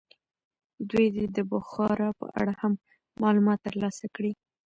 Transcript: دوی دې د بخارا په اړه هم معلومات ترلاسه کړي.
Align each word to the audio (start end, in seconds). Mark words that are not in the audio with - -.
دوی 0.89 1.05
دې 1.15 1.25
د 1.35 1.37
بخارا 1.51 2.09
په 2.19 2.27
اړه 2.39 2.53
هم 2.61 2.73
معلومات 3.23 3.59
ترلاسه 3.67 4.05
کړي. 4.15 4.31